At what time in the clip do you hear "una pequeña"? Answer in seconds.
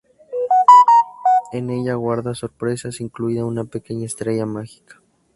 3.45-4.07